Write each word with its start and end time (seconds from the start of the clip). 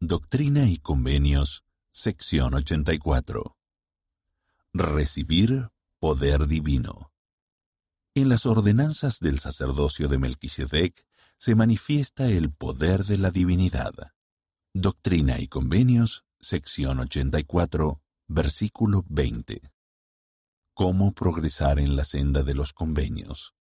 Doctrina 0.00 0.68
y 0.68 0.76
Convenios, 0.76 1.64
sección 1.90 2.52
84. 2.52 3.56
Recibir 4.74 5.70
poder 5.98 6.46
divino. 6.46 7.12
En 8.14 8.28
las 8.28 8.44
ordenanzas 8.44 9.20
del 9.20 9.38
sacerdocio 9.38 10.08
de 10.08 10.18
Melquisedec 10.18 11.06
se 11.38 11.54
manifiesta 11.54 12.28
el 12.28 12.52
poder 12.52 13.06
de 13.06 13.16
la 13.16 13.30
divinidad. 13.30 13.94
Doctrina 14.74 15.40
y 15.40 15.48
Convenios, 15.48 16.26
sección 16.40 17.00
84, 17.00 18.02
versículo 18.26 19.02
20. 19.08 19.62
Cómo 20.74 21.14
progresar 21.14 21.78
en 21.78 21.96
la 21.96 22.04
senda 22.04 22.42
de 22.42 22.52
los 22.52 22.74
convenios. 22.74 23.54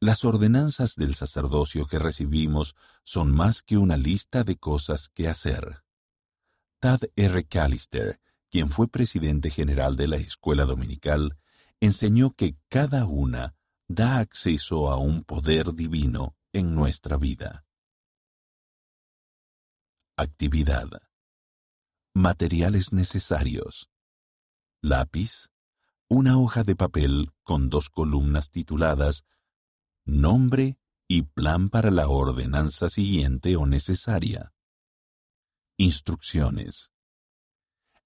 Las 0.00 0.26
ordenanzas 0.26 0.96
del 0.96 1.14
sacerdocio 1.14 1.86
que 1.86 1.98
recibimos 1.98 2.76
son 3.02 3.34
más 3.34 3.62
que 3.62 3.78
una 3.78 3.96
lista 3.96 4.44
de 4.44 4.56
cosas 4.56 5.08
que 5.08 5.26
hacer. 5.26 5.82
Tad 6.80 7.00
R. 7.16 7.46
Callister, 7.46 8.20
quien 8.50 8.68
fue 8.68 8.88
presidente 8.88 9.48
general 9.48 9.96
de 9.96 10.08
la 10.08 10.16
escuela 10.16 10.66
dominical, 10.66 11.38
enseñó 11.80 12.32
que 12.32 12.56
cada 12.68 13.06
una 13.06 13.54
da 13.88 14.18
acceso 14.18 14.90
a 14.90 14.98
un 14.98 15.24
poder 15.24 15.72
divino 15.72 16.36
en 16.52 16.74
nuestra 16.74 17.16
vida. 17.16 17.64
Actividad. 20.18 20.88
Materiales 22.14 22.92
necesarios. 22.92 23.88
Lápiz. 24.82 25.48
Una 26.08 26.38
hoja 26.38 26.64
de 26.64 26.76
papel 26.76 27.32
con 27.42 27.70
dos 27.70 27.88
columnas 27.88 28.50
tituladas 28.50 29.24
nombre 30.06 30.78
y 31.08 31.22
plan 31.22 31.68
para 31.68 31.90
la 31.90 32.08
ordenanza 32.08 32.88
siguiente 32.88 33.56
o 33.56 33.66
necesaria. 33.66 34.54
Instrucciones. 35.76 36.92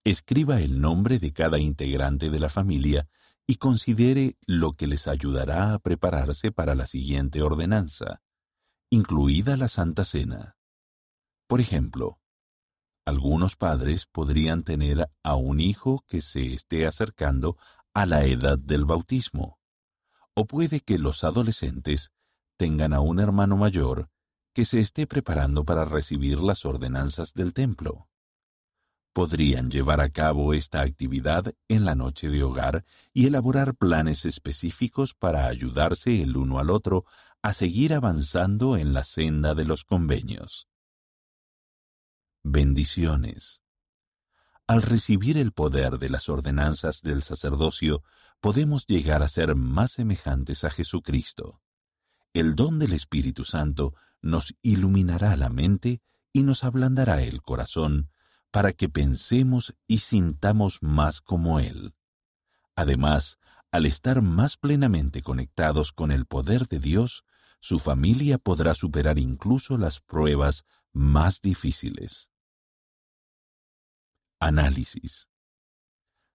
Escriba 0.03 0.61
el 0.63 0.81
nombre 0.81 1.19
de 1.19 1.33
cada 1.33 1.59
integrante 1.59 2.31
de 2.31 2.41
la 2.41 2.49
familia 2.49 3.09
y 3.47 3.57
considere 3.57 4.39
lo 4.47 4.73
que 4.73 4.87
les 4.87 5.09
ayudará 5.09 5.75
a 5.75 5.79
prepararse 5.79 6.53
para 6.53 6.75
la 6.75 6.87
siguiente 6.87 7.43
ordenanza, 7.43 8.23
incluida 8.89 9.59
la 9.59 9.69
Santa 9.69 10.05
Cena. 10.05 10.57
Por 11.47 11.61
ejemplo, 11.61 12.19
algunos 13.05 13.57
padres 13.57 14.07
podrían 14.07 14.63
tener 14.63 15.11
a 15.23 15.35
un 15.35 15.61
hijo 15.61 16.05
que 16.09 16.23
se 16.23 16.55
esté 16.55 16.87
acercando 16.87 17.59
a 17.93 18.07
la 18.07 18.25
edad 18.25 18.59
del 18.59 18.87
bautismo 18.87 19.60
o 20.35 20.47
puede 20.47 20.81
que 20.81 20.99
los 20.99 21.25
adolescentes 21.25 22.13
tengan 22.57 22.93
a 22.93 23.01
un 23.01 23.21
hermano 23.21 23.57
mayor 23.57 24.11
que 24.53 24.65
se 24.65 24.81
esté 24.81 25.07
preparando 25.07 25.65
para 25.65 25.85
recibir 25.85 26.41
las 26.41 26.65
ordenanzas 26.65 27.35
del 27.35 27.53
templo. 27.53 28.09
Podrían 29.13 29.71
llevar 29.71 30.01
a 30.01 30.11
cabo 30.11 30.55
esta 30.55 30.83
actividad 30.83 31.53
en 31.69 31.85
la 31.85 31.95
noche 31.95 32.29
de 32.29 32.43
hogar 32.43 32.85
y 33.13 33.27
elaborar 33.27 33.75
planes 33.75 34.25
específicos 34.25 35.15
para 35.15 35.47
ayudarse 35.47 36.23
el 36.23 36.37
uno 36.37 36.59
al 36.59 36.71
otro 36.71 37.05
a 37.43 37.53
seguir 37.53 37.95
avanzando 37.95 38.77
en 38.77 38.93
la 38.93 39.05
senda 39.05 39.55
de 39.55 39.65
los 39.65 39.85
convenios. 39.85 40.69
Bendiciones. 42.45 43.63
Al 44.71 44.83
recibir 44.83 45.37
el 45.37 45.51
poder 45.51 45.99
de 45.99 46.09
las 46.09 46.29
ordenanzas 46.29 47.03
del 47.03 47.25
sacerdocio, 47.25 48.05
podemos 48.41 48.87
llegar 48.87 49.21
a 49.21 49.27
ser 49.27 49.57
más 49.57 49.91
semejantes 49.91 50.63
a 50.63 50.71
Jesucristo. 50.71 51.61
El 52.35 52.55
don 52.55 52.79
del 52.79 52.93
Espíritu 52.93 53.43
Santo 53.43 53.95
nos 54.23 54.55
iluminará 54.63 55.35
la 55.35 55.49
mente 55.49 56.03
y 56.33 56.45
nos 56.45 56.63
ablandará 56.63 57.21
el 57.21 57.43
corazón 57.43 58.13
para 58.53 58.73
que 58.73 58.89
pensemos 58.89 59.75
y 59.89 59.99
sintamos 59.99 60.79
más 60.83 61.21
como 61.21 61.59
Él. 61.59 61.97
Además, 62.77 63.39
al 63.73 63.87
estar 63.87 64.23
más 64.23 64.57
plenamente 64.57 65.21
conectados 65.21 65.91
con 65.91 66.13
el 66.13 66.27
poder 66.27 66.69
de 66.69 66.79
Dios, 66.79 67.25
su 67.59 67.81
familia 67.81 68.39
podrá 68.39 68.75
superar 68.75 69.19
incluso 69.19 69.77
las 69.79 69.99
pruebas 69.99 70.65
más 70.93 71.41
difíciles. 71.41 72.30
Análisis 74.43 75.29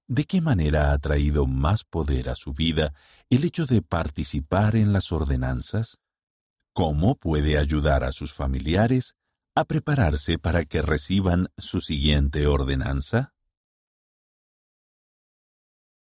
¿De 0.07 0.25
qué 0.25 0.39
manera 0.39 0.91
ha 0.91 0.99
traído 0.99 1.47
más 1.47 1.83
poder 1.83 2.29
a 2.29 2.35
su 2.35 2.53
vida 2.53 2.93
el 3.31 3.43
hecho 3.43 3.66
de 3.66 3.81
participar 3.81 4.75
en 4.75 4.93
las 4.93 5.11
ordenanzas? 5.11 5.97
¿Cómo 6.73 7.16
puede 7.16 7.57
ayudar 7.57 8.03
a 8.03 8.11
sus 8.11 8.31
familiares 8.31 9.16
a 9.55 9.66
prepararse 9.66 10.38
para 10.38 10.66
que 10.66 10.83
reciban 10.83 11.47
su 11.57 11.81
siguiente 11.81 12.45
ordenanza? 12.45 13.34